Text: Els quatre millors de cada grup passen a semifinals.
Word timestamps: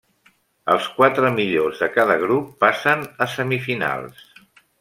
Els 0.75 0.87
quatre 0.95 1.29
millors 1.35 1.83
de 1.85 1.91
cada 1.97 2.17
grup 2.25 2.49
passen 2.67 3.07
a 3.27 3.31
semifinals. 3.39 4.29